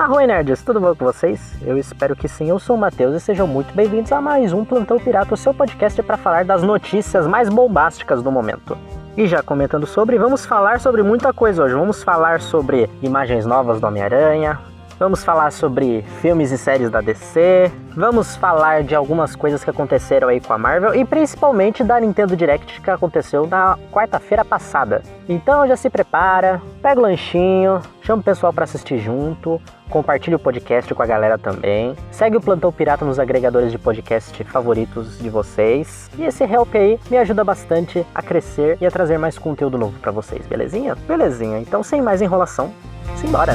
[0.00, 1.54] Arroi Nerds, tudo bom com vocês?
[1.60, 4.64] Eu espero que sim, eu sou o Matheus e sejam muito bem-vindos a mais um
[4.64, 8.78] Plantão Pirata, o seu podcast para falar das notícias mais bombásticas do momento.
[9.14, 11.74] E já comentando sobre, vamos falar sobre muita coisa hoje.
[11.74, 14.58] Vamos falar sobre imagens novas do Homem-Aranha,
[15.00, 17.72] Vamos falar sobre filmes e séries da DC.
[17.96, 22.36] Vamos falar de algumas coisas que aconteceram aí com a Marvel e principalmente da Nintendo
[22.36, 25.00] Direct que aconteceu na quarta-feira passada.
[25.26, 30.38] Então já se prepara, pega o lanchinho, chama o pessoal para assistir junto, compartilha o
[30.38, 31.96] podcast com a galera também.
[32.10, 36.10] Segue o Plantão Pirata nos agregadores de podcast favoritos de vocês.
[36.18, 39.98] E esse help aí me ajuda bastante a crescer e a trazer mais conteúdo novo
[39.98, 40.94] para vocês, belezinha?
[41.08, 41.58] Belezinha.
[41.58, 42.70] Então sem mais enrolação,
[43.16, 43.54] simbora.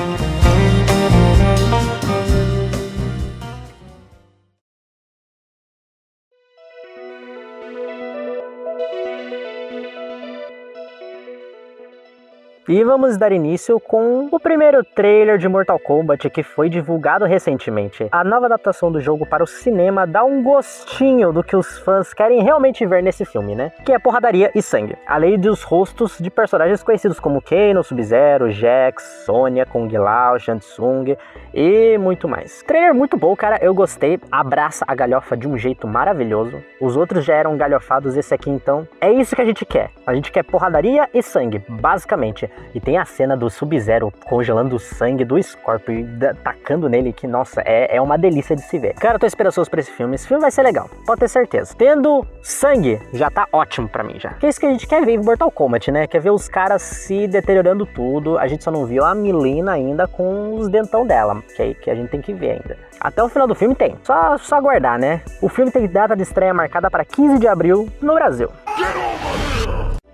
[12.68, 18.08] E vamos dar início com o primeiro trailer de Mortal Kombat que foi divulgado recentemente.
[18.12, 22.12] A nova adaptação do jogo para o cinema dá um gostinho do que os fãs
[22.12, 23.72] querem realmente ver nesse filme, né?
[23.86, 24.98] Que é porradaria e sangue.
[25.06, 31.16] Além dos rostos de personagens conhecidos como Kano, Sub-Zero, Jax, Sonya, Kung Lao, Shang Tsung
[31.54, 32.64] e muito mais.
[32.64, 33.60] Trailer muito bom, cara.
[33.62, 34.20] Eu gostei.
[34.32, 36.64] Abraça a galhofa de um jeito maravilhoso.
[36.82, 38.88] Os outros já eram galhofados, esse aqui então.
[39.00, 39.92] É isso que a gente quer.
[40.04, 42.50] A gente quer porradaria e sangue, basicamente.
[42.74, 46.06] E tem a cena do Sub-Zero congelando o sangue do Scorpio e
[46.44, 48.94] tacando nele, que, nossa, é, é uma delícia de se ver.
[48.96, 50.16] Cara, eu tô esperançoso pra esse filme.
[50.16, 51.74] Esse filme vai ser legal, pode ter certeza.
[51.78, 54.32] Tendo sangue, já tá ótimo pra mim já.
[54.34, 56.08] Que é isso que a gente quer ver em Mortal Kombat, né?
[56.08, 58.38] Quer ver os caras se deteriorando tudo.
[58.38, 61.90] A gente só não viu a Milena ainda com os dentão dela, que, é, que
[61.90, 62.78] a gente tem que ver ainda.
[63.00, 63.96] Até o final do filme tem.
[64.04, 65.22] Só, só aguardar, né?
[65.42, 68.50] O filme tem data de estreia marcada para 15 de abril no Brasil.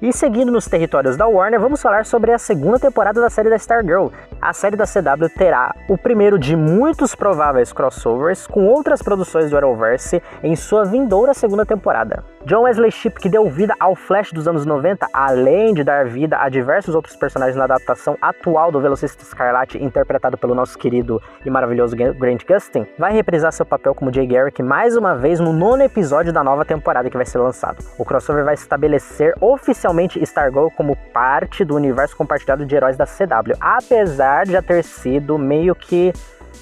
[0.01, 3.55] E seguindo nos territórios da Warner, vamos falar sobre a segunda temporada da série da
[3.55, 4.07] Stargirl.
[4.41, 9.57] A série da CW terá o primeiro de muitos prováveis crossovers com outras produções do
[9.57, 12.23] Arrowverse em sua vindoura segunda temporada.
[12.45, 16.39] John Wesley Shipp, que deu vida ao Flash dos anos 90, além de dar vida
[16.39, 21.49] a diversos outros personagens na adaptação atual do Velocista Escarlate, interpretado pelo nosso querido e
[21.51, 25.83] maravilhoso Grant Gustin, vai reprisar seu papel como Jay Garrick mais uma vez no nono
[25.83, 27.77] episódio da nova temporada que vai ser lançado.
[27.97, 33.55] O crossover vai estabelecer oficialmente Stargirl como parte do universo compartilhado de heróis da CW,
[33.59, 36.11] apesar de já ter sido meio que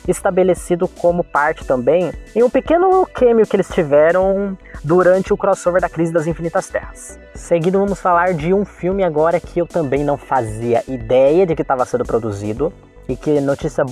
[0.08, 5.90] estabelecido como parte também em um pequeno cameo que eles tiveram durante o crossover da
[5.90, 7.20] Crise das Infinitas Terras.
[7.34, 11.62] Seguindo, vamos falar de um filme agora que eu também não fazia ideia de que
[11.62, 12.74] estava sendo produzido
[13.10, 13.84] e que notícia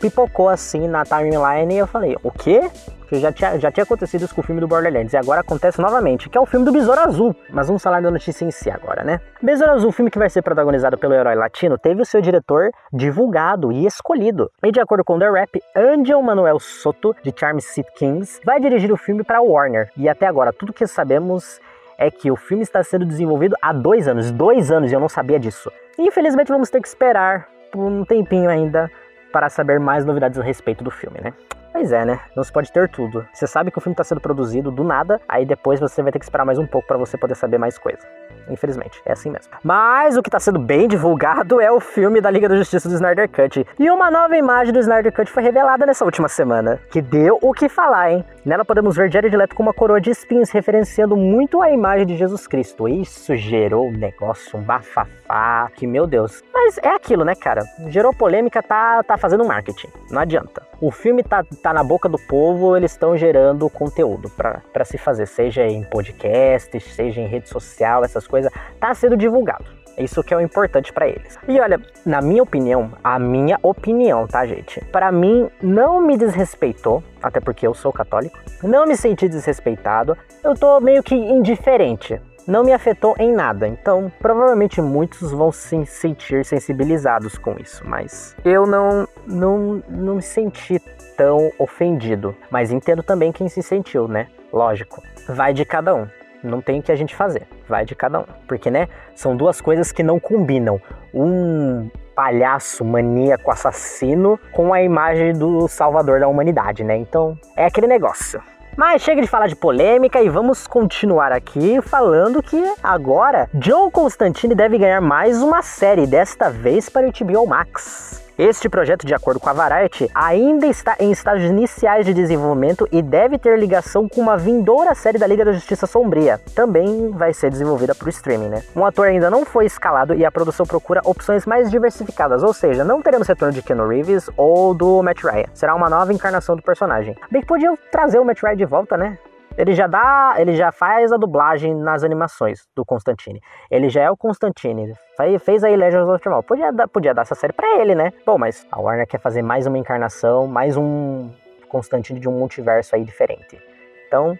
[0.00, 2.70] pipocou assim na timeline e eu falei, o quê?
[3.08, 5.80] que já tinha, já tinha acontecido isso com o filme do Borderlands, e agora acontece
[5.80, 7.34] novamente, que é o filme do Besouro Azul.
[7.50, 9.20] Mas vamos falar da notícia em si agora, né?
[9.42, 13.72] Besouro Azul, filme que vai ser protagonizado pelo herói latino, teve o seu diretor divulgado
[13.72, 14.50] e escolhido.
[14.62, 18.92] E de acordo com The Rap, Angel Manuel Soto, de Charm City Kings, vai dirigir
[18.92, 19.90] o filme para Warner.
[19.96, 21.58] E até agora, tudo que sabemos
[21.96, 24.30] é que o filme está sendo desenvolvido há dois anos.
[24.30, 25.72] Dois anos e eu não sabia disso.
[25.98, 28.90] E infelizmente vamos ter que esperar um tempinho ainda
[29.32, 31.32] para saber mais novidades a respeito do filme, né?
[31.78, 32.18] Pois é, né?
[32.34, 33.24] Não se pode ter tudo.
[33.32, 36.18] Você sabe que o filme está sendo produzido do nada, aí depois você vai ter
[36.18, 38.04] que esperar mais um pouco para você poder saber mais coisa.
[38.50, 39.52] Infelizmente, é assim mesmo.
[39.62, 42.96] Mas o que está sendo bem divulgado é o filme da Liga da Justiça do
[42.96, 43.64] Snyder Cut.
[43.78, 47.52] E uma nova imagem do Snyder Cut foi revelada nessa última semana, que deu o
[47.52, 48.24] que falar, hein?
[48.44, 52.16] Nela podemos ver Jared Leto com uma coroa de espinhos, referenciando muito a imagem de
[52.16, 52.88] Jesus Cristo.
[52.88, 56.42] Isso gerou um negócio, um bafafá, que meu Deus.
[56.52, 57.62] Mas é aquilo, né, cara?
[57.86, 59.88] Gerou polêmica, tá, tá fazendo marketing.
[60.10, 60.66] Não adianta.
[60.80, 65.26] O filme tá, tá na boca do povo, eles estão gerando conteúdo para se fazer,
[65.26, 69.64] seja em podcast, seja em rede social, essas coisas, tá sendo divulgado.
[69.98, 71.36] Isso que é o importante para eles.
[71.48, 74.80] E olha, na minha opinião, a minha opinião, tá, gente?
[74.92, 78.38] Para mim, não me desrespeitou, até porque eu sou católico.
[78.62, 80.16] Não me senti desrespeitado.
[80.44, 83.68] Eu tô meio que indiferente não me afetou em nada.
[83.68, 90.22] Então, provavelmente muitos vão se sentir sensibilizados com isso, mas eu não não não me
[90.22, 90.80] senti
[91.14, 94.28] tão ofendido, mas entendo também quem se sentiu, né?
[94.50, 95.02] Lógico.
[95.28, 96.06] Vai de cada um.
[96.42, 97.46] Não tem o que a gente fazer.
[97.68, 98.24] Vai de cada um.
[98.46, 98.88] Porque, né?
[99.14, 100.80] São duas coisas que não combinam.
[101.12, 106.96] Um palhaço maníaco assassino com a imagem do salvador da humanidade, né?
[106.96, 108.40] Então, é aquele negócio.
[108.78, 114.54] Mas chega de falar de polêmica e vamos continuar aqui falando que agora John Constantine
[114.54, 118.27] deve ganhar mais uma série, desta vez para o HBO Max.
[118.38, 123.02] Este projeto, de acordo com a Variety, ainda está em estágios iniciais de desenvolvimento e
[123.02, 126.40] deve ter ligação com uma vindoura série da Liga da Justiça Sombria.
[126.54, 128.62] Também vai ser desenvolvida para o streaming, né?
[128.76, 132.84] Um ator ainda não foi escalado e a produção procura opções mais diversificadas, ou seja,
[132.84, 135.46] não teremos retorno de Keanu Reeves ou do Matt Ryan.
[135.52, 137.16] Será uma nova encarnação do personagem.
[137.32, 139.18] Bem que podiam trazer o Matt Ryan de volta, né?
[139.58, 143.40] Ele já dá, ele já faz a dublagem nas animações do Constantine.
[143.68, 144.94] Ele já é o Constantine.
[145.40, 146.44] Fez aí Legends of Tomorrow.
[146.44, 148.12] Podia dar, podia dar essa série para ele, né?
[148.24, 151.28] Bom, mas a Warner quer fazer mais uma encarnação, mais um
[151.68, 153.60] Constantine de um multiverso aí diferente.
[154.06, 154.38] Então,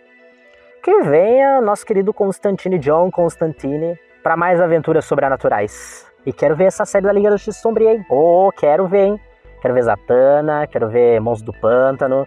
[0.85, 6.07] que venha nosso querido Constantine John Constantine para mais aventuras sobrenaturais.
[6.25, 8.07] E quero ver essa série da Liga da Justiça Sombria, hein?
[8.09, 9.21] Oh, quero ver, hein?
[9.61, 12.25] Quero ver Zatanna, quero ver Monstros do Pântano,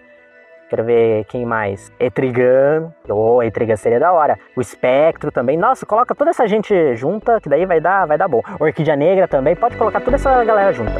[0.71, 1.91] Quero ver quem mais.
[1.99, 2.93] Etrigan.
[3.09, 4.39] Oh, Etrigan seria da hora.
[4.55, 5.57] O Espectro também.
[5.57, 8.41] Nossa, coloca toda essa gente junta, que daí vai dar, vai dar bom.
[8.57, 9.53] Orquídea Negra também.
[9.53, 10.93] Pode colocar toda essa galera junta.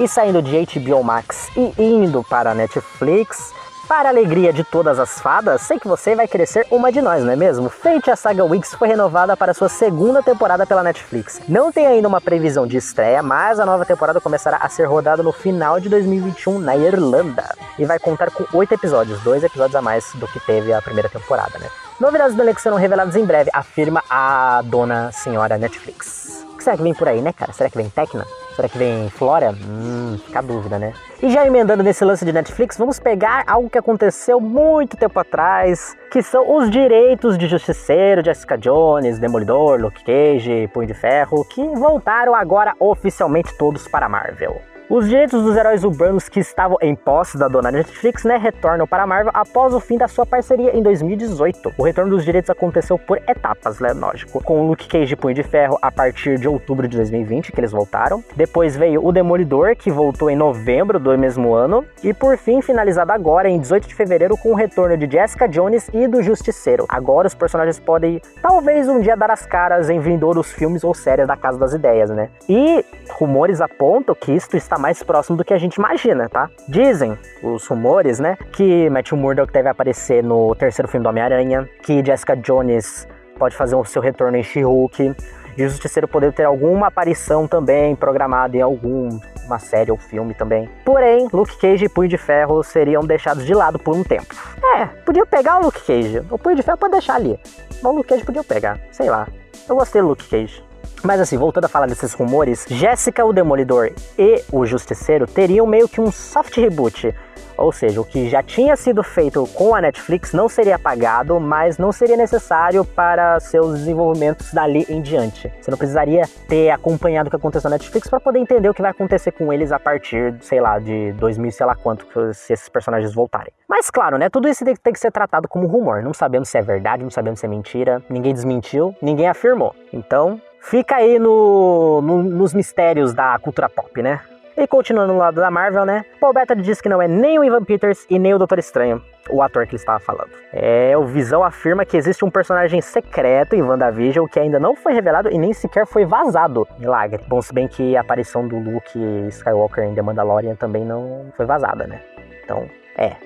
[0.00, 3.54] E saindo de HBO Max e indo para a Netflix,
[3.92, 7.22] para a alegria de todas as fadas, sei que você vai ser uma de nós,
[7.22, 7.68] não é mesmo?
[7.68, 11.42] Fate a Saga Weeks foi renovada para sua segunda temporada pela Netflix.
[11.46, 15.22] Não tem ainda uma previsão de estreia, mas a nova temporada começará a ser rodada
[15.22, 17.54] no final de 2021 na Irlanda.
[17.78, 21.10] E vai contar com oito episódios, dois episódios a mais do que teve a primeira
[21.10, 21.68] temporada, né?
[22.00, 26.46] Novidades do elenco serão reveladas em breve, afirma a dona senhora Netflix.
[26.62, 27.52] Que será que vem por aí, né, cara?
[27.52, 28.24] Será que vem Tecna?
[28.54, 29.50] Será que vem Flora?
[29.50, 30.92] Hum, fica a dúvida, né?
[31.20, 35.96] E já emendando nesse lance de Netflix, vamos pegar algo que aconteceu muito tempo atrás,
[36.12, 41.66] que são os direitos de Justiceiro, Jessica Jones, Demolidor, Luke Cage, Punho de Ferro, que
[41.66, 44.62] voltaram agora oficialmente todos para a Marvel.
[44.88, 49.04] Os direitos dos heróis urbanos que estavam em posse da dona Netflix, né, retornam para
[49.04, 51.72] a Marvel após o fim da sua parceria em 2018.
[51.78, 55.34] O retorno dos direitos aconteceu por etapas, né, lógico, com o Luke Cage e Punho
[55.34, 58.22] de Ferro a partir de outubro de 2020, que eles voltaram.
[58.36, 63.12] Depois veio o Demolidor, que voltou em novembro do mesmo ano, e por fim finalizado
[63.12, 66.84] agora em 18 de fevereiro com o retorno de Jessica Jones e do Justiceiro.
[66.88, 71.26] Agora os personagens podem talvez um dia dar as caras em vindouros filmes ou séries
[71.26, 72.28] da Casa das Ideias, né?
[72.48, 76.48] E rumores apontam que isto está mais próximo do que a gente imagina, tá?
[76.68, 82.04] Dizem os rumores, né, que Matthew Murdock deve aparecer no terceiro filme do Homem-Aranha, que
[82.04, 83.06] Jessica Jones
[83.38, 85.14] pode fazer o seu retorno em She-Hulk,
[85.56, 90.68] e o Justiceiro poder ter alguma aparição também programada em alguma série ou filme também.
[90.84, 94.34] Porém, Luke Cage e Punho de Ferro seriam deixados de lado por um tempo.
[94.76, 96.22] É, podia pegar o Luke Cage.
[96.30, 97.38] O Punho de Ferro pode deixar ali.
[97.82, 99.28] Mas o Luke Cage podia pegar, sei lá.
[99.68, 100.64] Eu gostei do Luke Cage.
[101.02, 105.88] Mas assim, voltando a falar desses rumores, Jéssica, o Demolidor e o Justiceiro teriam meio
[105.88, 107.12] que um soft reboot.
[107.56, 111.76] Ou seja, o que já tinha sido feito com a Netflix não seria apagado, mas
[111.76, 115.52] não seria necessário para seus desenvolvimentos dali em diante.
[115.60, 118.82] Você não precisaria ter acompanhado o que aconteceu na Netflix para poder entender o que
[118.82, 122.68] vai acontecer com eles a partir, sei lá, de 2000, sei lá quanto, se esses
[122.68, 123.52] personagens voltarem.
[123.68, 126.02] Mas claro, né, tudo isso tem que ser tratado como rumor.
[126.02, 128.02] Não sabemos se é verdade, não sabemos se é mentira.
[128.08, 129.74] Ninguém desmentiu, ninguém afirmou.
[129.92, 134.20] Então, fica aí no, no, nos mistérios da cultura pop, né?
[134.56, 136.04] E continuando no lado da Marvel, né?
[136.20, 139.02] Paul Bettany diz que não é nem o Ivan Peters e nem o Doutor Estranho,
[139.30, 140.30] o ator que ele estava falando.
[140.52, 144.92] É, o Visão afirma que existe um personagem secreto em WandaVision que ainda não foi
[144.92, 146.68] revelado e nem sequer foi vazado.
[146.78, 147.24] Milagre.
[147.26, 148.98] Bom, se bem que a aparição do Luke
[149.28, 152.02] Skywalker em The Mandalorian também não foi vazada, né?
[152.44, 153.16] Então, é,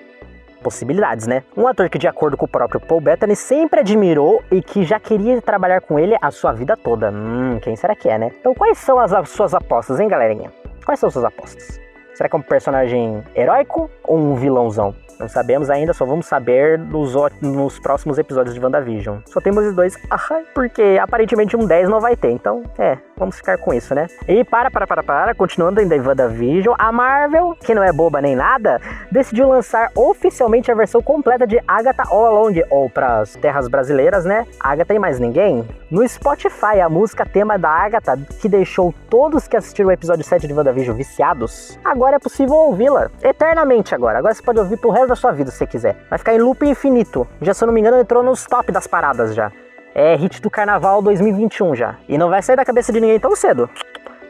[0.66, 1.44] possibilidades, né?
[1.56, 4.98] Um ator que, de acordo com o próprio Paul Bettany, sempre admirou e que já
[4.98, 7.12] queria trabalhar com ele a sua vida toda.
[7.12, 8.32] Hum, quem será que é, né?
[8.40, 10.52] Então, quais são as, as suas apostas, hein, galerinha?
[10.84, 11.80] Quais são suas apostas?
[12.14, 14.92] Será que é um personagem heróico ou um vilãozão?
[15.18, 19.18] Não sabemos ainda, só vamos saber nos, nos próximos episódios de WandaVision.
[19.26, 20.18] Só temos os dois, ah,
[20.54, 24.06] porque aparentemente um 10 não vai ter, então é, vamos ficar com isso, né?
[24.28, 28.20] E para, para, para, para, continuando ainda em WandaVision, a Marvel, que não é boba
[28.20, 28.80] nem nada,
[29.10, 34.24] decidiu lançar oficialmente a versão completa de Agatha All Along, ou para as terras brasileiras,
[34.24, 34.46] né?
[34.60, 35.66] Agatha e mais ninguém.
[35.90, 40.46] No Spotify, a música tema da Agatha, que deixou todos que assistiram o episódio 7
[40.46, 44.18] de WandaVision viciados, agora é possível ouvi-la eternamente agora.
[44.18, 45.96] Agora você pode ouvir pro resto da sua vida, se você quiser.
[46.08, 47.26] Vai ficar em loop infinito.
[47.40, 49.52] Já, se eu não me engano, entrou nos top das paradas já.
[49.94, 51.96] É hit do Carnaval 2021 já.
[52.08, 53.68] E não vai sair da cabeça de ninguém tão cedo.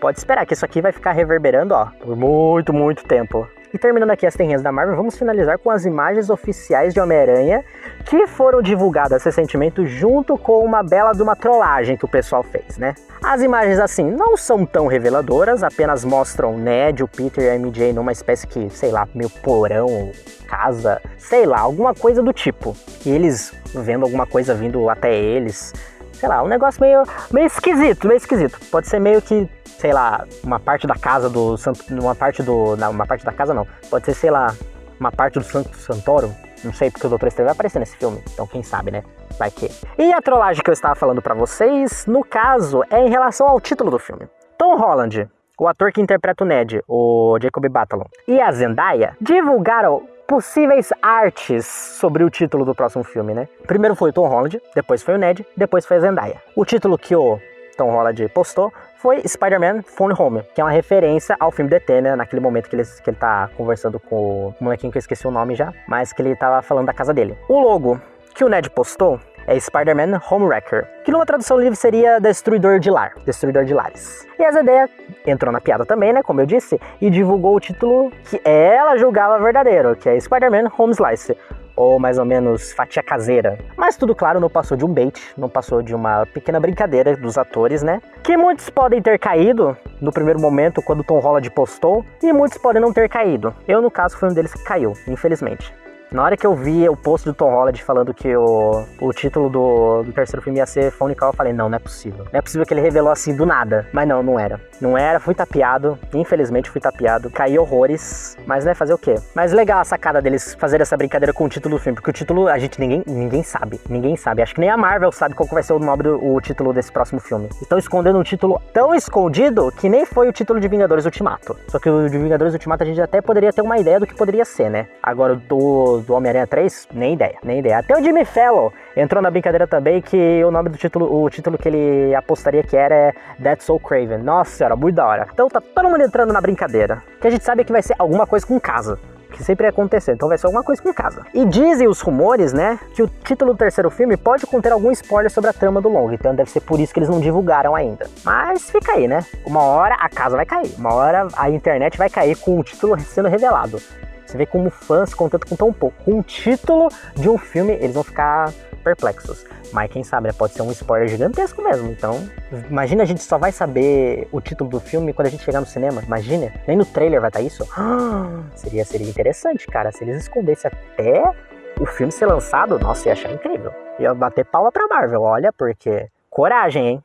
[0.00, 3.48] Pode esperar que isso aqui vai ficar reverberando, ó, por muito, muito tempo.
[3.74, 7.64] E terminando aqui as terrinhas da Marvel, vamos finalizar com as imagens oficiais de Homem-Aranha
[8.04, 12.78] que foram divulgadas recentemente junto com uma bela de uma trollagem que o pessoal fez,
[12.78, 12.94] né?
[13.22, 17.92] As imagens assim não são tão reveladoras, apenas mostram Ned, o Peter e a MJ
[17.92, 20.12] numa espécie que, sei lá, meio porão,
[20.46, 22.76] casa, sei lá, alguma coisa do tipo.
[23.04, 25.72] E eles vendo alguma coisa vindo até eles,
[26.12, 28.58] sei lá, um negócio meio, meio esquisito, meio esquisito.
[28.70, 32.76] Pode ser meio que, sei lá, uma parte da casa do Santo, uma parte do,
[32.76, 33.66] não, uma parte da casa não.
[33.90, 34.54] Pode ser, sei lá,
[34.98, 36.32] uma parte do Santo Santoro.
[36.64, 39.04] Não sei porque o Doutor Estranho vai aparecer nesse filme, então quem sabe, né?
[39.38, 39.70] Vai que.
[39.98, 43.60] E a trollagem que eu estava falando para vocês, no caso, é em relação ao
[43.60, 44.26] título do filme.
[44.56, 45.28] Tom Holland,
[45.58, 51.66] o ator que interpreta o Ned, o Jacob Batalon, e a Zendaya divulgaram possíveis artes
[51.66, 53.48] sobre o título do próximo filme, né?
[53.66, 56.42] Primeiro foi o Tom Holland, depois foi o Ned, depois foi a Zendaya.
[56.56, 57.38] O título que o
[57.76, 62.16] Tom Holland postou foi Spider-Man Phone Home, que é uma referência ao filme DT, né?
[62.16, 65.30] Naquele momento que ele, que ele tá conversando com o molequinho que eu esqueci o
[65.30, 67.36] nome já, mas que ele tava falando da casa dele.
[67.48, 68.00] O logo
[68.34, 73.14] que o Ned postou é Spider-Man Homewrecker, que numa tradução livre seria Destruidor de Lar,
[73.24, 74.26] Destruidor de Lares.
[74.38, 74.90] E a Zendaya
[75.24, 79.38] entrou na piada também, né, como eu disse, e divulgou o título que ela julgava
[79.38, 81.36] verdadeiro, que é Spider-Man Home Slice,
[81.76, 83.58] ou mais ou menos fatia caseira.
[83.76, 87.36] Mas tudo claro, não passou de um bait, não passou de uma pequena brincadeira dos
[87.36, 88.00] atores, né?
[88.22, 92.80] Que muitos podem ter caído no primeiro momento quando Tom Holland postou, e muitos podem
[92.80, 93.54] não ter caído.
[93.68, 95.72] Eu, no caso, fui um deles que caiu, infelizmente.
[96.12, 99.50] Na hora que eu vi o post do Tom Holland falando que o, o título
[99.50, 102.24] do, do terceiro filme ia ser Phone Call, eu falei, não, não é possível.
[102.32, 103.86] Não é possível que ele revelou assim do nada.
[103.92, 104.60] Mas não, não era.
[104.80, 105.98] Não era, fui tapeado.
[106.14, 107.28] Infelizmente fui tapeado.
[107.28, 108.36] Caí horrores.
[108.46, 109.16] Mas né, fazer o quê?
[109.34, 111.96] Mas legal a sacada deles fazer essa brincadeira com o título do filme.
[111.96, 113.80] Porque o título, a gente ninguém, ninguém sabe.
[113.88, 114.42] Ninguém sabe.
[114.42, 116.92] Acho que nem a Marvel sabe qual vai ser o nome do o título desse
[116.92, 117.48] próximo filme.
[117.60, 121.56] Estão escondendo um título tão escondido que nem foi o título de Vingadores Ultimato.
[121.68, 124.14] Só que o de Vingadores Ultimato a gente até poderia ter uma ideia do que
[124.14, 124.86] poderia ser, né?
[125.02, 127.78] Agora o do Homem-Aranha 3, nem ideia, nem ideia.
[127.78, 131.58] Até o Jimmy Fellow entrou na brincadeira também que o nome do título, o título
[131.58, 134.18] que ele apostaria que era é That's So Craven.
[134.18, 135.26] Nossa senhora, muito da hora.
[135.32, 137.02] Então tá todo mundo entrando na brincadeira.
[137.20, 138.98] Que a gente sabe que vai ser alguma coisa com casa
[139.36, 140.12] que sempre ia acontecer.
[140.12, 141.24] Então vai ser alguma coisa com casa.
[141.32, 145.30] E dizem os rumores, né, que o título do terceiro filme pode conter algum spoiler
[145.30, 146.12] sobre a trama do longo.
[146.12, 148.08] Então deve ser por isso que eles não divulgaram ainda.
[148.24, 149.24] Mas fica aí, né?
[149.44, 150.74] Uma hora a casa vai cair.
[150.78, 153.80] Uma hora a internet vai cair com o título sendo revelado.
[154.26, 155.96] Você vê como fãs contentam com tão pouco.
[156.04, 158.52] Com o título de um filme, eles vão ficar
[158.82, 159.44] perplexos.
[159.72, 160.34] Mas quem sabe, né?
[160.36, 161.90] Pode ser um spoiler gigantesco mesmo.
[161.90, 162.28] Então,
[162.70, 165.66] imagina a gente só vai saber o título do filme quando a gente chegar no
[165.66, 166.02] cinema.
[166.04, 166.52] Imagina.
[166.66, 167.66] Nem no trailer vai estar isso.
[168.54, 169.90] seria, seria interessante, cara.
[169.92, 171.32] Se eles escondessem até
[171.80, 173.72] o filme ser lançado, nossa, ia achar incrível.
[173.98, 176.08] Ia bater palma pra Marvel, olha, porque.
[176.28, 177.04] Coragem, hein?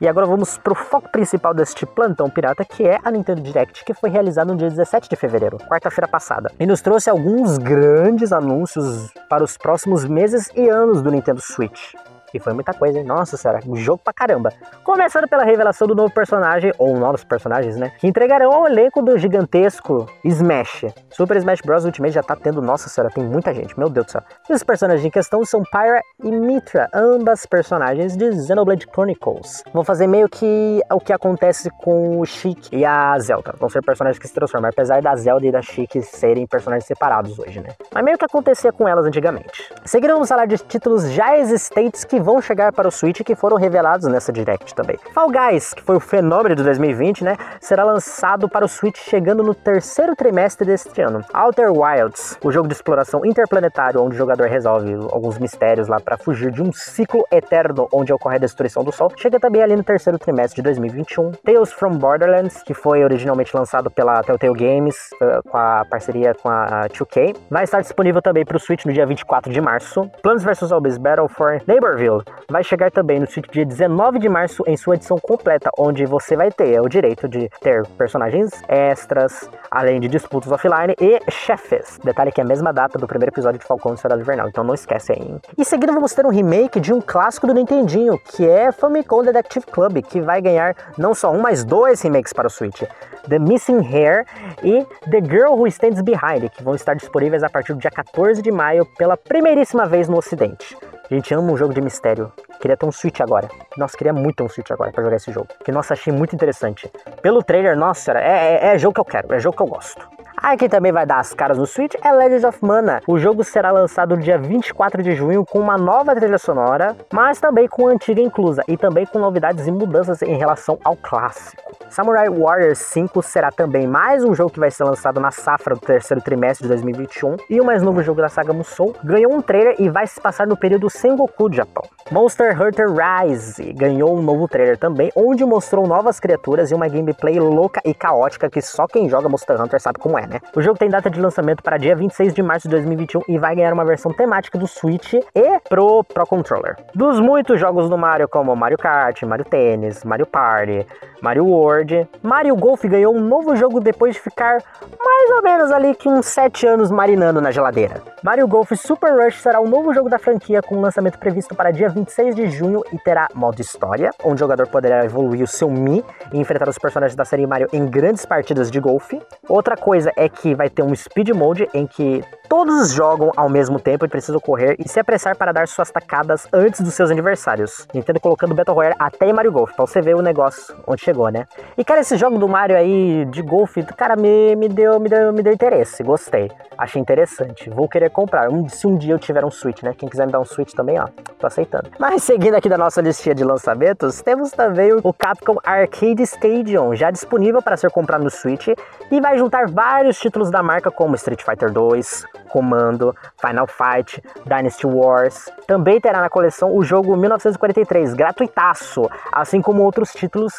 [0.00, 3.84] E agora vamos para o foco principal deste plantão pirata, que é a Nintendo Direct,
[3.84, 8.32] que foi realizada no dia 17 de fevereiro, quarta-feira passada, e nos trouxe alguns grandes
[8.32, 11.94] anúncios para os próximos meses e anos do Nintendo Switch.
[12.32, 13.04] E foi muita coisa, hein?
[13.04, 14.52] Nossa senhora, um jogo pra caramba.
[14.84, 17.92] Começando pela revelação do novo personagem, ou novos personagens, né?
[17.98, 20.86] Que entregarão ao elenco do gigantesco Smash.
[21.10, 21.84] Super Smash Bros.
[21.84, 24.22] Ultimate já tá tendo, nossa senhora, tem muita gente, meu Deus do céu.
[24.48, 29.62] E os personagens em questão são Pyra e Mitra, ambas personagens de Xenoblade Chronicles.
[29.72, 33.54] Vão fazer meio que o que acontece com o Sheik e a Zelda.
[33.58, 37.38] Vão ser personagens que se transformam, apesar da Zelda e da Sheik serem personagens separados
[37.38, 37.70] hoje, né?
[37.92, 39.72] Mas meio que acontecia com elas antigamente.
[39.84, 43.56] Seguiram vamos falar de títulos já existentes que vão chegar para o Switch que foram
[43.56, 44.98] revelados nessa Direct também.
[45.12, 49.42] Fall Guys, que foi o fenômeno de 2020, né, será lançado para o Switch chegando
[49.42, 51.24] no terceiro trimestre deste ano.
[51.32, 56.16] Outer Wilds, o jogo de exploração interplanetário onde o jogador resolve alguns mistérios lá para
[56.16, 59.84] fugir de um ciclo eterno onde ocorre a destruição do Sol, chega também ali no
[59.84, 61.32] terceiro trimestre de 2021.
[61.44, 66.48] Tales from Borderlands, que foi originalmente lançado pela Telltale Games uh, com a parceria com
[66.48, 70.10] a 2K, vai estar disponível também para o Switch no dia 24 de março.
[70.22, 72.07] Plants vs Zombies Battle for Neighborville
[72.50, 76.36] vai chegar também no Switch dia 19 de março em sua edição completa, onde você
[76.36, 81.98] vai ter o direito de ter personagens extras, além de disputas offline e chefes.
[82.02, 84.64] Detalhe que é a mesma data do primeiro episódio de Falcão do Soldado Invernal, então
[84.64, 85.36] não esquece aí.
[85.56, 89.66] Em seguida vamos ter um remake de um clássico do Nintendinho, que é Famicom Detective
[89.66, 92.82] Club, que vai ganhar não só um, mas dois remakes para o Switch.
[93.28, 94.24] The Missing Hair
[94.62, 98.40] e The Girl Who Stands Behind, que vão estar disponíveis a partir do dia 14
[98.40, 100.76] de maio pela primeiríssima vez no ocidente.
[101.10, 102.32] A gente ama um jogo de mistério.
[102.60, 103.48] Queria ter um Switch agora.
[103.76, 105.48] Nossa, queria muito ter um Switch agora para jogar esse jogo.
[105.64, 106.90] Que, nossa, achei muito interessante.
[107.20, 110.08] Pelo trailer, nossa, é, é, é jogo que eu quero, é jogo que eu gosto.
[110.40, 113.00] Ah, quem também vai dar as caras no Switch é Legends of Mana.
[113.08, 117.40] O jogo será lançado no dia 24 de junho com uma nova trilha sonora, mas
[117.40, 121.60] também com a antiga inclusa e também com novidades e mudanças em relação ao clássico.
[121.90, 125.80] Samurai Warriors 5 será também mais um jogo que vai ser lançado na safra do
[125.80, 129.74] terceiro trimestre de 2021 e o mais novo jogo da saga Musou ganhou um trailer
[129.80, 131.82] e vai se passar no período Sengoku do Japão.
[132.10, 137.38] Monster Hunter Rise ganhou um novo trailer também, onde mostrou novas criaturas e uma gameplay
[137.38, 140.26] louca e caótica que só quem joga Monster Hunter sabe como é.
[140.26, 140.40] né?
[140.56, 143.54] O jogo tem data de lançamento para dia 26 de março de 2021 e vai
[143.54, 146.76] ganhar uma versão temática do Switch e pro Pro Controller.
[146.94, 150.86] Dos muitos jogos do Mario, como Mario Kart, Mario Tennis, Mario Party,
[151.20, 154.62] Mario World, Mario Golf ganhou um novo jogo depois de ficar
[154.98, 158.02] mais ou menos ali que uns 7 anos marinando na geladeira.
[158.22, 161.88] Mario Golf Super Rush será o novo jogo da franquia com lançamento previsto para dia
[161.88, 166.04] 26 de junho e terá modo história, onde o jogador poderá evoluir o seu Mi
[166.32, 169.22] e enfrentar os personagens da série Mario em grandes partidas de golfe.
[169.48, 173.78] Outra coisa é que vai ter um Speed Mode em que todos jogam ao mesmo
[173.78, 177.86] tempo e precisam correr e se apressar para dar suas tacadas antes dos seus adversários.
[177.94, 181.28] Nintendo colocando Battle Royale até em Mario Golf, pra você ver o negócio onde chegou,
[181.28, 181.46] né?
[181.76, 185.32] E cara, esse jogo do Mario aí de golfe, cara, me, me, deu, me, deu,
[185.32, 186.50] me deu interesse, gostei.
[186.76, 188.48] Achei interessante, vou querer comprar.
[188.48, 189.94] Um, se um dia eu tiver um Switch, né?
[189.96, 191.06] Quem quiser me dar um Switch também, ó,
[191.38, 191.67] tô aceitando.
[191.98, 197.10] Mas seguindo aqui da nossa listinha de lançamentos, temos também o Capcom Arcade Stadium, já
[197.10, 198.68] disponível para ser comprado no Switch
[199.10, 204.86] e vai juntar vários títulos da marca como Street Fighter 2, Comando, Final Fight, Dynasty
[204.86, 205.50] Wars.
[205.66, 210.54] Também terá na coleção o jogo 1943, gratuitaço, assim como outros títulos,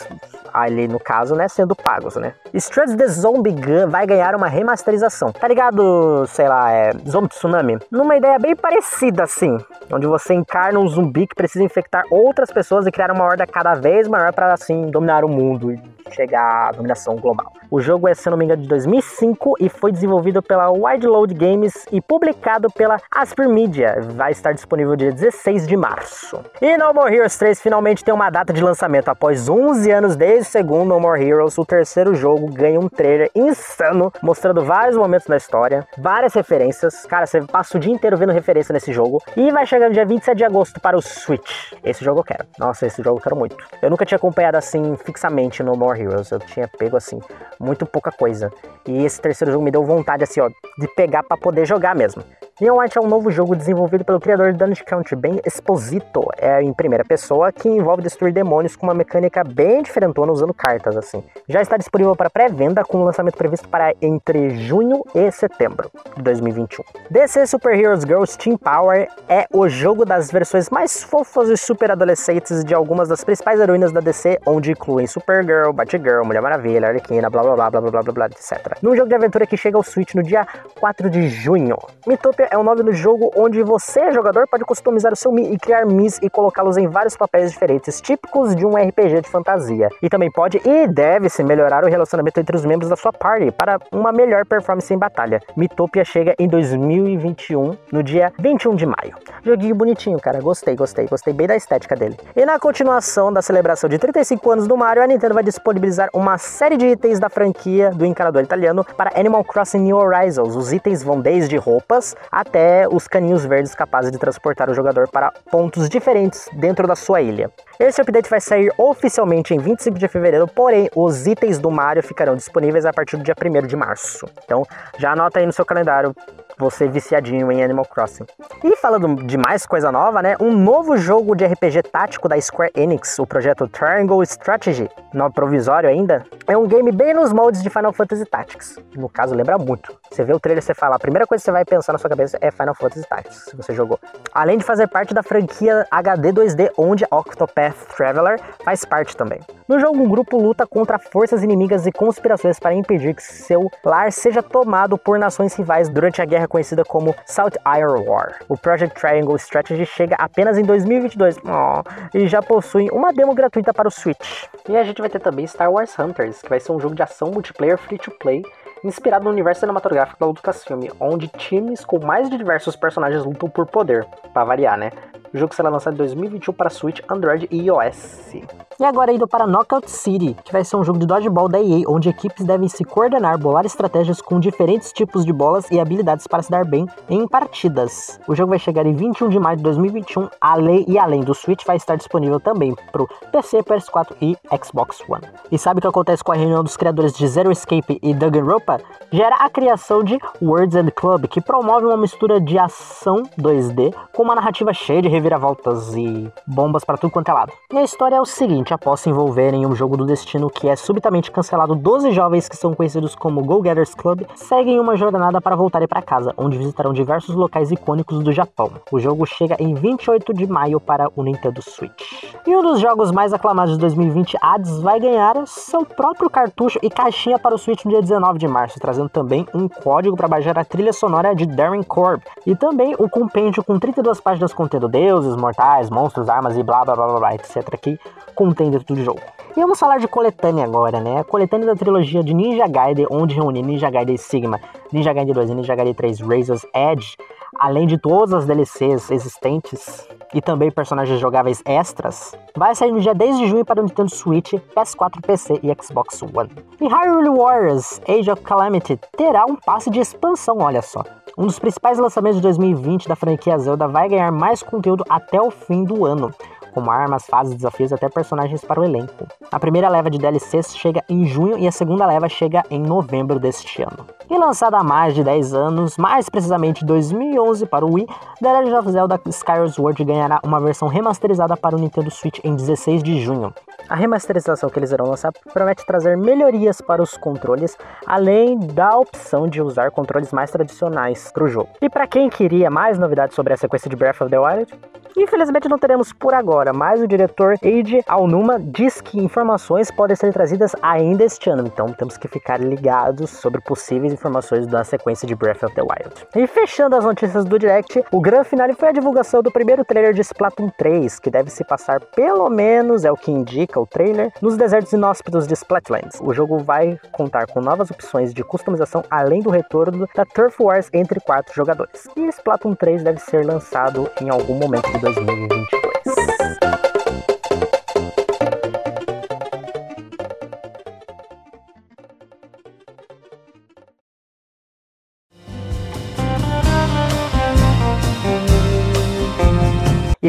[0.53, 2.33] ali no caso, né, sendo pagos, né.
[2.53, 5.31] Struts the Zombie Gun vai ganhar uma remasterização.
[5.31, 7.79] Tá ligado, sei lá, é Zombie Tsunami?
[7.91, 9.57] Numa ideia bem parecida assim,
[9.91, 13.75] onde você encarna um zumbi que precisa infectar outras pessoas e criar uma horda cada
[13.75, 17.53] vez maior para assim dominar o mundo e chegar à dominação global.
[17.71, 21.33] O jogo é, se não me engano, de 2005 e foi desenvolvido pela Wide Load
[21.35, 23.97] Games e publicado pela Asper Media.
[24.15, 26.43] Vai estar disponível dia 16 de março.
[26.59, 29.09] E No More Heroes 3 finalmente tem uma data de lançamento.
[29.09, 33.29] Após 11 anos desde o segundo No More Heroes, o terceiro jogo ganha um trailer
[33.35, 37.05] insano, mostrando vários momentos da história, várias referências.
[37.05, 39.21] Cara, você passa o dia inteiro vendo referência nesse jogo.
[39.37, 41.71] E vai chegar no dia 27 de agosto para o Switch.
[41.83, 42.47] Esse jogo eu quero.
[42.57, 43.55] Nossa, esse jogo eu quero muito.
[43.79, 46.31] Eu nunca tinha acompanhado assim fixamente No More Heroes.
[46.31, 47.19] Eu tinha pego assim
[47.59, 48.51] muito pouca coisa.
[48.87, 52.23] E esse terceiro jogo me deu vontade assim, ó, de pegar para poder jogar mesmo.
[52.61, 56.27] Neon White é um novo jogo desenvolvido pelo criador de Dungeon Country, bem Exposito.
[56.37, 60.97] É em primeira pessoa que envolve destruir demônios com uma mecânica bem diferentona usando cartas
[60.97, 61.23] assim.
[61.47, 66.21] Já está disponível para pré-venda com o lançamento previsto para entre junho e setembro de
[66.21, 66.83] 2021.
[67.09, 71.91] DC Super Heroes Girls Team Power é o jogo das versões mais fofas e super
[71.91, 77.29] adolescentes de algumas das principais heroínas da DC, onde incluem Supergirl, Batgirl, Mulher Maravilha, Arlequina,
[77.29, 78.77] blá blá blá blá blá blá blá, etc.
[78.81, 80.45] Num jogo de aventura que chega ao Switch no dia
[80.77, 81.77] 4 de junho.
[82.05, 85.57] Mitopia é o nome do jogo onde você, jogador, pode customizar o seu Mi e
[85.57, 89.89] criar Mis e colocá-los em vários papéis diferentes, típicos de um RPG de fantasia.
[90.01, 93.79] E também pode e deve-se melhorar o relacionamento entre os membros da sua party para
[93.91, 95.41] uma melhor performance em batalha.
[95.55, 99.15] Mitopia chega em 2021, no dia 21 de maio.
[99.43, 100.41] Joguinho bonitinho, cara.
[100.41, 101.07] Gostei, gostei.
[101.07, 102.17] Gostei bem da estética dele.
[102.35, 106.37] E na continuação da celebração de 35 anos do Mario, a Nintendo vai disponibilizar uma
[106.37, 110.55] série de itens da franquia do encanador italiano para Animal Crossing New Horizons.
[110.55, 115.29] Os itens vão desde roupas até os caninhos verdes capazes de transportar o jogador para
[115.51, 117.51] pontos diferentes dentro da sua ilha.
[117.77, 122.37] Esse update vai sair oficialmente em 25 de fevereiro, porém os itens do Mario ficarão
[122.37, 124.25] disponíveis a partir do dia 1 de março.
[124.45, 124.63] Então
[124.97, 126.15] já anota aí no seu calendário
[126.59, 128.25] você viciadinho em Animal Crossing.
[128.61, 130.35] E falando de mais coisa nova, né?
[130.41, 135.89] Um novo jogo de RPG tático da Square Enix, o projeto Triangle Strategy, no provisório
[135.89, 138.77] ainda, é um game bem nos moldes de Final Fantasy Tactics.
[138.93, 139.95] No caso, lembra muito.
[140.11, 142.09] Você vê o trailer, você fala, a primeira coisa que você vai pensar na sua
[142.09, 143.97] cabeça é Final Fantasy Tactics, se você jogou.
[144.33, 149.39] Além de fazer parte da franquia HD 2D, onde Octopath Traveler faz parte também.
[149.65, 154.11] No jogo, um grupo luta contra forças inimigas e conspirações para impedir que seu lar
[154.11, 158.39] seja tomado por nações rivais durante a guerra conhecida como South Iron War.
[158.49, 163.73] O Project Triangle Strategy chega apenas em 2022 oh, e já possui uma demo gratuita
[163.73, 164.45] para o Switch.
[164.67, 167.03] E a gente vai ter também Star Wars Hunters, que vai ser um jogo de
[167.03, 168.43] ação multiplayer free-to-play
[168.83, 173.65] inspirado no universo cinematográfico da Lucasfilm, onde times com mais de diversos personagens lutam por
[173.65, 174.91] poder, para variar, né?
[175.33, 178.68] O jogo será lançado em 2021 para Switch, Android e iOS.
[178.79, 181.83] E agora indo para Knockout City, que vai ser um jogo de dodgeball da EA,
[181.85, 186.41] onde equipes devem se coordenar, bolar estratégias com diferentes tipos de bolas e habilidades para
[186.41, 188.17] se dar bem em partidas.
[188.25, 191.65] O jogo vai chegar em 21 de maio de 2021, além, e além do Switch
[191.65, 195.27] vai estar disponível também para o PC, PS4 e Xbox One.
[195.51, 198.79] E sabe o que acontece com a reunião dos criadores de Zero Escape e Danganronpa?
[199.11, 204.23] Gera a criação de Words and Club, que promove uma mistura de ação 2D com
[204.23, 207.51] uma narrativa cheia de reviravoltas e bombas para tudo quanto é lado.
[207.73, 210.67] E a história é o seguinte: após se envolverem em um jogo do destino que
[210.67, 215.39] é subitamente cancelado, 12 jovens que são conhecidos como Go Getters Club seguem uma jornada
[215.39, 218.71] para voltarem para casa, onde visitarão diversos locais icônicos do Japão.
[218.91, 222.23] O jogo chega em 28 de maio para o Nintendo Switch.
[222.45, 226.89] E um dos jogos mais aclamados de 2020, Hades, vai ganhar seu próprio cartucho e
[226.89, 230.57] caixinha para o Switch no dia 19 de março, trazendo também um código para baixar
[230.57, 235.35] a trilha sonora de Darren Korb e também o compêndio com 32 páginas contendo deuses,
[235.35, 237.77] mortais, monstros, armas e blá blá blá blá, etc.
[237.79, 237.99] que
[238.35, 238.58] contém
[239.03, 239.21] jogo.
[239.55, 241.19] E vamos falar de coletânea agora, né?
[241.19, 244.59] A coletânea da trilogia de Ninja Gaiden, onde reúne Ninja Gaiden Sigma,
[244.91, 247.17] Ninja Gaiden 2 e Ninja Gaiden 3 Razor's Edge,
[247.57, 253.15] além de todas as DLCs existentes e também personagens jogáveis extras, vai sair no dia
[253.15, 256.51] 10 de junho para o Nintendo Switch, PS4, PC e Xbox One.
[256.79, 261.03] E Hyrule Warriors Age of Calamity terá um passe de expansão, olha só.
[261.37, 265.49] Um dos principais lançamentos de 2020 da franquia Zelda vai ganhar mais conteúdo até o
[265.49, 266.31] fim do ano
[266.73, 269.27] como armas, fases, desafios até personagens para o elenco.
[269.51, 273.39] A primeira leva de DLCs chega em junho e a segunda leva chega em novembro
[273.39, 274.05] deste ano.
[274.29, 278.07] E lançada há mais de 10 anos, mais precisamente 2011 para o Wii,
[278.39, 282.55] The Legend of Zelda Skyward Sword ganhará uma versão remasterizada para o Nintendo Switch em
[282.55, 283.53] 16 de junho.
[283.89, 289.47] A remasterização que eles irão lançar promete trazer melhorias para os controles, além da opção
[289.47, 291.69] de usar controles mais tradicionais para o jogo.
[291.81, 294.71] E para quem queria mais novidades sobre a sequência de Breath of the Wild,
[295.17, 300.33] Infelizmente não teremos por agora, mas o diretor Eiji Aonuma diz que informações podem ser
[300.33, 305.35] trazidas ainda este ano, então temos que ficar ligados sobre possíveis informações da sequência de
[305.35, 306.27] Breath of the Wild.
[306.35, 310.13] E fechando as notícias do Direct, o grande final foi a divulgação do primeiro trailer
[310.13, 314.31] de Splatoon 3, que deve se passar pelo menos, é o que indica o trailer,
[314.41, 316.19] nos desertos inóspitos de Splatlands.
[316.21, 320.89] O jogo vai contar com novas opções de customização além do retorno da Turf Wars
[320.93, 322.07] entre quatro jogadores.
[322.15, 325.78] E Splatoon 3 deve ser lançado em algum momento 2022.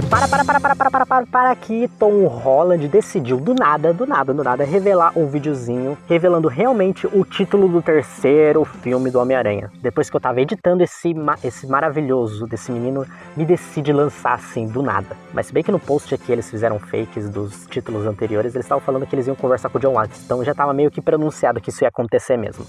[0.00, 3.92] E para, para, para, para, para, para, para, para que Tom Holland decidiu do nada,
[3.92, 9.20] do nada, do nada, revelar um videozinho revelando realmente o título do terceiro filme do
[9.20, 9.70] Homem-Aranha.
[9.82, 14.82] Depois que eu tava editando esse, esse maravilhoso desse menino, me decide lançar assim, do
[14.82, 15.14] nada.
[15.34, 18.82] Mas se bem que no post aqui eles fizeram fakes dos títulos anteriores, eles estavam
[18.82, 21.60] falando que eles iam conversar com o John Watts, então já tava meio que pronunciado
[21.60, 22.64] que isso ia acontecer mesmo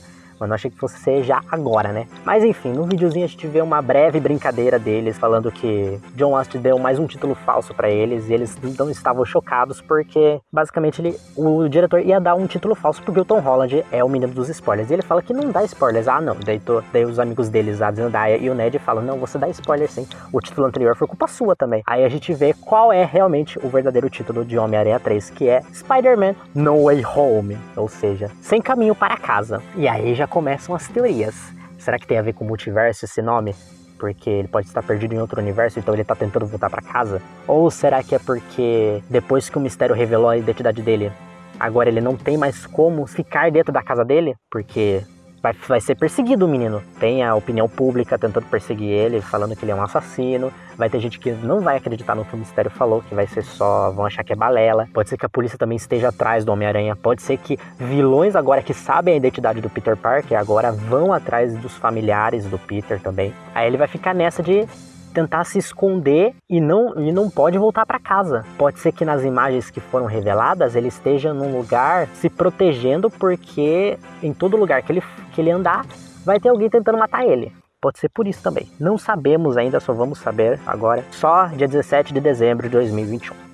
[0.48, 2.08] não achei que fosse ser já agora, né?
[2.26, 6.62] Mas enfim, no videozinho a gente vê uma breve brincadeira deles falando que John Watts
[6.62, 11.18] deu mais um título falso para eles e eles então estavam chocados porque basicamente ele,
[11.36, 14.50] o diretor ia dar um título falso porque o Tom Holland é o menino dos
[14.50, 14.90] spoilers.
[14.90, 16.08] E ele fala que não dá spoilers.
[16.08, 16.36] Ah, não.
[16.44, 19.48] Daí, tô, daí os amigos deles, a Zendaya e o Ned, falam: Não, você dá
[19.50, 20.08] spoiler sim.
[20.32, 21.82] O título anterior foi culpa sua também.
[21.86, 25.62] Aí a gente vê qual é realmente o verdadeiro título de Homem-Aranha 3, que é
[25.74, 27.58] Spider-Man No Way Home.
[27.76, 29.62] Ou seja, sem caminho para casa.
[29.76, 31.36] E aí já começam as teorias.
[31.78, 33.54] Será que tem a ver com multiverso esse nome?
[34.00, 37.22] Porque ele pode estar perdido em outro universo, então ele está tentando voltar para casa?
[37.48, 41.12] Ou será que é porque depois que o mistério revelou a identidade dele,
[41.60, 44.34] agora ele não tem mais como ficar dentro da casa dele?
[44.50, 45.04] Porque
[45.42, 46.82] vai, vai ser perseguido o menino.
[47.00, 50.52] Tem a opinião pública tentando perseguir ele, falando que ele é um assassino.
[50.78, 53.44] Vai ter gente que não vai acreditar no que o mistério falou, que vai ser
[53.44, 54.88] só, vão achar que é balela.
[54.94, 56.96] Pode ser que a polícia também esteja atrás do Homem-Aranha.
[56.96, 61.56] Pode ser que vilões agora que sabem a identidade do Peter Parker agora vão atrás
[61.58, 63.34] dos familiares do Peter também.
[63.54, 64.68] Aí ele vai ficar nessa de
[65.12, 68.46] tentar se esconder e não, e não pode voltar para casa.
[68.58, 73.98] Pode ser que nas imagens que foram reveladas ele esteja num lugar se protegendo porque
[74.24, 75.86] em todo lugar que ele, que ele andar
[76.26, 77.52] vai ter alguém tentando matar ele.
[77.82, 78.70] Pode ser por isso também.
[78.80, 83.51] Não sabemos ainda, só vamos saber agora, só dia 17 de dezembro de 2021.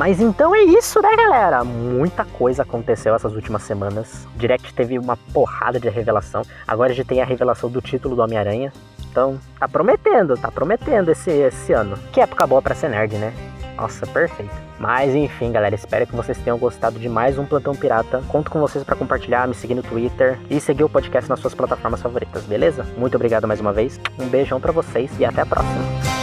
[0.00, 1.62] Mas então é isso, né, galera?
[1.62, 4.26] Muita coisa aconteceu essas últimas semanas.
[4.34, 6.40] Direct teve uma porrada de revelação.
[6.66, 8.72] Agora a gente tem a revelação do título do Homem-Aranha.
[9.10, 11.98] Então, tá prometendo, tá prometendo esse, esse ano.
[12.12, 13.30] Que época boa pra ser nerd, né?
[13.76, 14.54] Nossa, perfeito.
[14.78, 18.22] Mas enfim, galera, espero que vocês tenham gostado de mais um Plantão Pirata.
[18.28, 21.54] Conto com vocês para compartilhar, me seguir no Twitter e seguir o podcast nas suas
[21.54, 22.86] plataformas favoritas, beleza?
[22.96, 24.00] Muito obrigado mais uma vez.
[24.18, 26.19] Um beijão para vocês e até a próxima.